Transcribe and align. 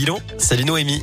bilan. 0.00 0.18
Salut 0.38 0.64
Noémie. 0.64 1.02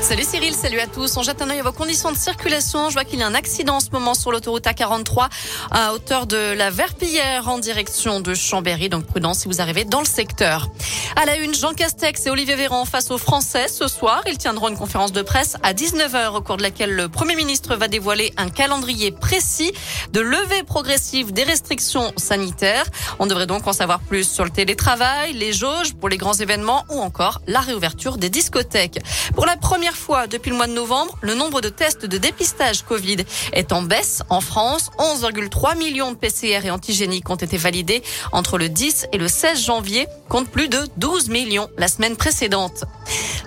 Salut 0.00 0.24
Cyril, 0.24 0.54
salut 0.54 0.78
à 0.78 0.86
tous. 0.86 1.16
On 1.16 1.22
jette 1.22 1.42
un 1.42 1.50
œil 1.50 1.58
à 1.58 1.62
vos 1.62 1.72
conditions 1.72 2.12
de 2.12 2.16
circulation. 2.16 2.88
Je 2.88 2.94
vois 2.94 3.04
qu'il 3.04 3.18
y 3.18 3.22
a 3.22 3.26
un 3.26 3.34
accident 3.34 3.76
en 3.76 3.80
ce 3.80 3.90
moment 3.90 4.14
sur 4.14 4.30
l'autoroute 4.30 4.64
A43 4.64 5.28
à 5.70 5.92
hauteur 5.92 6.26
de 6.26 6.52
la 6.52 6.70
Verpillière 6.70 7.48
en 7.48 7.58
direction 7.58 8.20
de 8.20 8.32
Chambéry. 8.32 8.88
Donc 8.88 9.04
prudence 9.06 9.40
si 9.40 9.48
vous 9.48 9.60
arrivez 9.60 9.84
dans 9.84 9.98
le 9.98 10.06
secteur. 10.06 10.68
À 11.16 11.26
la 11.26 11.36
une, 11.36 11.54
Jean 11.54 11.74
Castex 11.74 12.26
et 12.26 12.30
Olivier 12.30 12.54
Véran 12.54 12.84
face 12.84 13.10
aux 13.10 13.18
Français 13.18 13.66
ce 13.68 13.88
soir. 13.88 14.22
Ils 14.26 14.38
tiendront 14.38 14.68
une 14.68 14.78
conférence 14.78 15.12
de 15.12 15.20
presse 15.20 15.56
à 15.62 15.74
19h 15.74 16.36
au 16.36 16.40
cours 16.40 16.56
de 16.56 16.62
laquelle 16.62 16.94
le 16.94 17.08
Premier 17.08 17.34
ministre 17.34 17.74
va 17.74 17.88
dévoiler 17.88 18.32
un 18.36 18.48
calendrier 18.48 19.10
précis 19.10 19.72
de 20.12 20.20
levée 20.20 20.62
progressive 20.62 21.32
des 21.32 21.44
restrictions 21.44 22.12
sanitaires. 22.16 22.86
On 23.18 23.26
devrait 23.26 23.46
donc 23.46 23.66
en 23.66 23.72
savoir 23.72 24.00
plus 24.00 24.24
sur 24.24 24.44
le 24.44 24.50
télétravail, 24.50 25.32
les 25.34 25.52
jauges 25.52 25.94
pour 25.94 26.08
les 26.08 26.16
grands 26.16 26.34
événements 26.34 26.84
ou 26.88 27.00
encore 27.00 27.40
la 27.46 27.60
réouverture 27.60 28.16
des 28.16 28.30
discothèques. 28.30 29.00
Pour 29.34 29.44
la 29.44 29.56
première 29.56 29.87
fois 29.96 30.26
depuis 30.26 30.50
le 30.50 30.56
mois 30.56 30.66
de 30.66 30.72
novembre, 30.72 31.16
le 31.20 31.34
nombre 31.34 31.60
de 31.60 31.68
tests 31.68 32.06
de 32.06 32.18
dépistage 32.18 32.82
Covid 32.82 33.18
est 33.52 33.72
en 33.72 33.82
baisse 33.82 34.22
en 34.30 34.40
France. 34.40 34.90
11,3 34.98 35.78
millions 35.78 36.12
de 36.12 36.16
PCR 36.16 36.60
et 36.64 36.70
antigéniques 36.70 37.28
ont 37.30 37.36
été 37.36 37.56
validés 37.56 38.02
entre 38.32 38.58
le 38.58 38.68
10 38.68 39.06
et 39.12 39.18
le 39.18 39.28
16 39.28 39.64
janvier, 39.64 40.06
compte 40.28 40.48
plus 40.48 40.68
de 40.68 40.80
12 40.96 41.28
millions 41.28 41.68
la 41.76 41.88
semaine 41.88 42.16
précédente. 42.16 42.84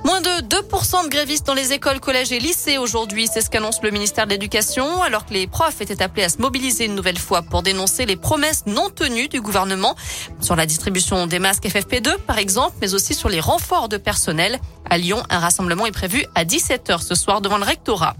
Moins 0.04 0.22
de 0.22 0.42
2% 0.48 1.06
de 1.06 1.10
grévistes 1.10 1.46
dans 1.46 1.54
les 1.54 1.74
écoles, 1.74 2.00
collèges 2.00 2.32
et 2.32 2.40
lycées 2.40 2.78
aujourd'hui, 2.78 3.28
c'est 3.32 3.42
ce 3.42 3.50
qu'annonce 3.50 3.82
le 3.84 3.92
ministère 3.92 4.26
de 4.26 4.32
l'Éducation, 4.32 5.02
alors 5.04 5.26
que 5.26 5.34
les 5.34 5.48
profs 5.48 5.82
étaient 5.82 6.02
appelés 6.02 6.24
à 6.24 6.30
se 6.30 6.40
mobiliser 6.40 6.86
une 6.86 6.96
nouvelle 6.96 7.20
fois 7.20 7.42
pour 7.42 7.62
dénoncer 7.62 8.06
les 8.06 8.16
promesses 8.16 8.64
non 8.66 8.90
tenues 8.90 9.28
du 9.28 9.42
gouvernement 9.42 9.96
sur 10.40 10.56
la 10.56 10.66
distribution 10.66 11.28
des 11.28 11.40
masques 11.40 11.66
FFP2 11.66 12.18
par 12.20 12.38
exemple, 12.38 12.76
mais 12.82 12.94
aussi 12.94 13.14
sur 13.14 13.30
les 13.30 13.40
renforts 13.40 13.90
de 13.90 13.98
personnel. 13.98 14.60
À 14.90 14.98
Lyon, 14.98 15.24
un 15.30 15.40
rassemblement 15.40 15.86
est 15.86 15.92
prévu 15.92 16.26
à 16.36 16.44
17h 16.44 17.02
ce 17.02 17.16
soir 17.16 17.42
devant 17.42 17.58
le 17.58 17.64
rectorat. 17.64 18.16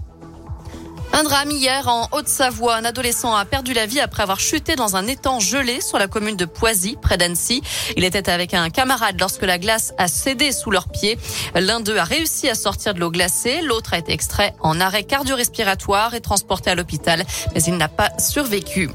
Un 1.14 1.24
drame 1.24 1.50
hier 1.50 1.88
en 1.88 2.08
Haute-Savoie. 2.12 2.76
Un 2.76 2.84
adolescent 2.86 3.34
a 3.34 3.44
perdu 3.44 3.74
la 3.74 3.84
vie 3.84 4.00
après 4.00 4.22
avoir 4.22 4.40
chuté 4.40 4.76
dans 4.76 4.96
un 4.96 5.06
étang 5.06 5.40
gelé 5.40 5.82
sur 5.82 5.98
la 5.98 6.06
commune 6.08 6.36
de 6.36 6.46
Poisy, 6.46 6.96
près 7.00 7.18
d'Annecy. 7.18 7.62
Il 7.96 8.04
était 8.04 8.30
avec 8.30 8.54
un 8.54 8.70
camarade 8.70 9.20
lorsque 9.20 9.42
la 9.42 9.58
glace 9.58 9.92
a 9.98 10.08
cédé 10.08 10.52
sous 10.52 10.70
leurs 10.70 10.88
pieds. 10.88 11.18
L'un 11.54 11.80
d'eux 11.80 11.98
a 11.98 12.04
réussi 12.04 12.48
à 12.48 12.54
sortir 12.54 12.94
de 12.94 13.00
l'eau 13.00 13.10
glacée. 13.10 13.60
L'autre 13.60 13.92
a 13.92 13.98
été 13.98 14.12
extrait 14.12 14.54
en 14.60 14.80
arrêt 14.80 15.04
cardio-respiratoire 15.04 16.14
et 16.14 16.22
transporté 16.22 16.70
à 16.70 16.74
l'hôpital, 16.74 17.24
mais 17.54 17.62
il 17.62 17.76
n'a 17.76 17.88
pas 17.88 18.10
survécu. 18.18 18.88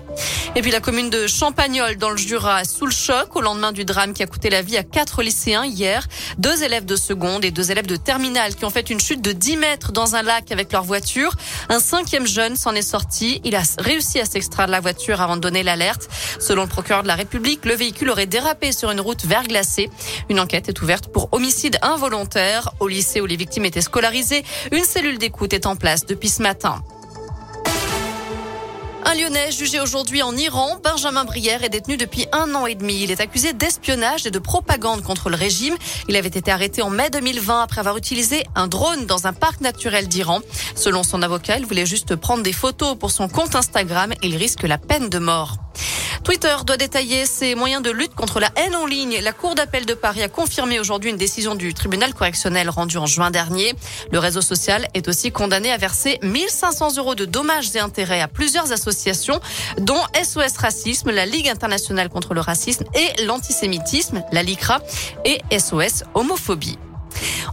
Et 0.55 0.61
puis 0.63 0.71
la 0.71 0.79
commune 0.79 1.11
de 1.11 1.27
Champagnol 1.27 1.97
dans 1.97 2.09
le 2.09 2.17
Jura 2.17 2.63
sous 2.63 2.87
le 2.87 2.91
choc 2.91 3.35
au 3.35 3.41
lendemain 3.41 3.71
du 3.71 3.85
drame 3.85 4.13
qui 4.13 4.23
a 4.23 4.27
coûté 4.27 4.49
la 4.49 4.63
vie 4.63 4.77
à 4.77 4.83
quatre 4.83 5.21
lycéens 5.21 5.65
hier. 5.65 6.07
Deux 6.39 6.63
élèves 6.63 6.85
de 6.85 6.95
seconde 6.95 7.45
et 7.45 7.51
deux 7.51 7.69
élèves 7.69 7.85
de 7.85 7.95
terminale 7.95 8.55
qui 8.55 8.65
ont 8.65 8.71
fait 8.71 8.89
une 8.89 8.99
chute 8.99 9.21
de 9.21 9.33
10 9.33 9.57
mètres 9.57 9.91
dans 9.91 10.15
un 10.15 10.23
lac 10.23 10.51
avec 10.51 10.71
leur 10.71 10.83
voiture. 10.83 11.35
Un 11.69 11.79
cinquième 12.07 12.25
jeune 12.25 12.55
s'en 12.55 12.73
est 12.73 12.81
sorti. 12.81 13.41
Il 13.43 13.53
a 13.53 13.63
réussi 13.79 14.17
à 14.21 14.23
s'extraire 14.23 14.67
de 14.67 14.71
la 14.71 14.79
voiture 14.79 15.19
avant 15.19 15.35
de 15.35 15.41
donner 15.41 15.61
l'alerte. 15.61 16.07
Selon 16.39 16.61
le 16.61 16.69
procureur 16.69 17.03
de 17.03 17.07
la 17.09 17.15
République, 17.15 17.65
le 17.65 17.73
véhicule 17.73 18.09
aurait 18.09 18.27
dérapé 18.27 18.71
sur 18.71 18.89
une 18.91 19.01
route 19.01 19.25
verglacée. 19.25 19.89
Une 20.29 20.39
enquête 20.39 20.69
est 20.69 20.81
ouverte 20.81 21.09
pour 21.09 21.27
homicide 21.33 21.77
involontaire. 21.81 22.71
Au 22.79 22.87
lycée 22.87 23.19
où 23.19 23.25
les 23.25 23.35
victimes 23.35 23.65
étaient 23.65 23.81
scolarisées, 23.81 24.45
une 24.71 24.85
cellule 24.85 25.17
d'écoute 25.17 25.51
est 25.51 25.65
en 25.65 25.75
place 25.75 26.05
depuis 26.05 26.29
ce 26.29 26.41
matin. 26.41 26.81
Un 29.09 29.15
Lyonnais 29.15 29.53
jugé 29.53 29.79
aujourd'hui 29.79 30.21
en 30.21 30.35
Iran, 30.35 30.81
Benjamin 30.83 31.23
Brière, 31.23 31.63
est 31.63 31.69
détenu 31.69 31.95
depuis 31.95 32.27
un 32.33 32.53
an 32.55 32.65
et 32.65 32.75
demi. 32.75 33.03
Il 33.03 33.09
est 33.09 33.21
accusé 33.21 33.53
d'espionnage 33.53 34.27
et 34.27 34.31
de 34.31 34.37
propagande 34.39 35.01
contre 35.01 35.29
le 35.29 35.37
régime. 35.37 35.77
Il 36.09 36.17
avait 36.17 36.27
été 36.27 36.51
arrêté 36.51 36.81
en 36.81 36.89
mai 36.89 37.09
2020 37.09 37.61
après 37.61 37.79
avoir 37.79 37.95
utilisé 37.95 38.43
un 38.53 38.67
drone 38.67 39.05
dans 39.05 39.25
un 39.25 39.31
parc 39.31 39.61
naturel 39.61 40.09
d'Iran. 40.09 40.41
Selon 40.75 41.03
son 41.03 41.21
avocat, 41.21 41.57
il 41.57 41.65
voulait 41.65 41.85
juste 41.85 42.17
prendre 42.17 42.43
des 42.43 42.51
photos 42.51 42.97
pour 42.97 43.11
son 43.11 43.29
compte 43.29 43.55
Instagram 43.55 44.11
et 44.11 44.27
il 44.27 44.35
risque 44.35 44.63
la 44.63 44.77
peine 44.77 45.07
de 45.07 45.19
mort. 45.19 45.55
Twitter 46.27 46.57
doit 46.65 46.75
détailler 46.75 47.25
ses 47.25 47.55
moyens 47.55 47.81
de 47.81 47.89
lutte 47.89 48.13
contre 48.13 48.41
la 48.41 48.49
haine 48.57 48.75
en 48.75 48.85
ligne. 48.85 49.17
La 49.21 49.31
Cour 49.31 49.55
d'appel 49.55 49.85
de 49.85 49.93
Paris 49.93 50.21
a 50.21 50.27
confirmé 50.27 50.77
aujourd'hui 50.77 51.09
une 51.09 51.15
décision 51.15 51.55
du 51.55 51.73
tribunal 51.73 52.13
correctionnel 52.13 52.69
rendue 52.69 52.97
en 52.97 53.05
juin 53.05 53.31
dernier. 53.31 53.73
Le 54.11 54.19
réseau 54.19 54.41
social 54.41 54.89
est 54.93 55.07
aussi 55.07 55.31
condamné 55.31 55.71
à 55.71 55.77
verser 55.77 56.19
1500 56.23 56.97
euros 56.97 57.15
de 57.15 57.23
dommages 57.23 57.73
et 57.77 57.79
intérêts 57.79 58.19
à 58.19 58.27
plusieurs 58.27 58.73
associations, 58.73 59.39
dont 59.77 60.01
SOS 60.21 60.57
Racisme, 60.57 61.11
la 61.11 61.25
Ligue 61.25 61.47
internationale 61.47 62.09
contre 62.09 62.33
le 62.33 62.41
racisme 62.41 62.83
et 62.93 63.23
l'antisémitisme, 63.23 64.21
la 64.33 64.43
LICRA, 64.43 64.81
et 65.23 65.39
SOS 65.57 66.03
Homophobie. 66.13 66.77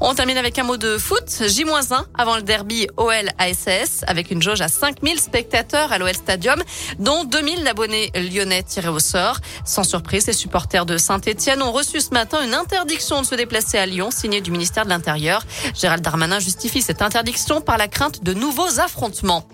On 0.00 0.14
termine 0.14 0.36
avec 0.36 0.58
un 0.58 0.64
mot 0.64 0.76
de 0.76 0.98
foot. 0.98 1.24
J-1 1.40 2.04
avant 2.16 2.36
le 2.36 2.42
derby 2.42 2.86
OL-ASS 2.96 4.04
avec 4.06 4.30
une 4.30 4.42
jauge 4.42 4.60
à 4.60 4.68
5000 4.68 5.20
spectateurs 5.20 5.92
à 5.92 5.98
l'OL 5.98 6.14
Stadium, 6.14 6.62
dont 6.98 7.24
2000 7.24 7.66
abonnés 7.66 8.10
lyonnais 8.14 8.62
tirés 8.62 8.88
au 8.88 8.98
sort. 8.98 9.38
Sans 9.64 9.84
surprise, 9.84 10.26
les 10.26 10.32
supporters 10.32 10.86
de 10.86 10.96
Saint-Etienne 10.96 11.62
ont 11.62 11.72
reçu 11.72 12.00
ce 12.00 12.10
matin 12.10 12.42
une 12.44 12.54
interdiction 12.54 13.20
de 13.22 13.26
se 13.26 13.34
déplacer 13.34 13.78
à 13.78 13.86
Lyon, 13.86 14.10
signée 14.10 14.40
du 14.40 14.50
ministère 14.50 14.84
de 14.84 14.90
l'Intérieur. 14.90 15.42
Gérald 15.74 16.02
Darmanin 16.02 16.38
justifie 16.38 16.82
cette 16.82 17.02
interdiction 17.02 17.60
par 17.60 17.78
la 17.78 17.88
crainte 17.88 18.22
de 18.22 18.34
nouveaux 18.34 18.80
affrontements. 18.80 19.46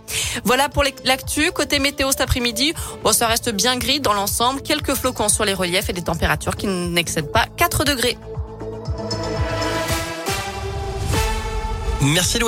Voilà 0.45 0.69
pour 0.69 0.85
l'actu. 1.05 1.51
Côté 1.53 1.79
météo 1.79 2.11
cet 2.11 2.21
après-midi, 2.23 2.75
bon, 3.03 3.13
ça 3.13 3.27
reste 3.27 3.51
bien 3.51 3.77
gris 3.77 4.01
dans 4.01 4.13
l'ensemble. 4.13 4.63
Quelques 4.63 4.95
flocons 4.95 5.29
sur 5.29 5.45
les 5.45 5.55
reliefs 5.55 5.89
et 5.91 5.93
des 5.93 6.03
températures 6.03 6.57
qui 6.57 6.67
n'excèdent 6.67 7.33
pas 7.33 7.47
4 7.57 7.85
degrés. 7.85 8.17
Merci 12.03 12.39